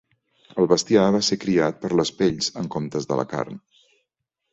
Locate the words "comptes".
2.77-3.07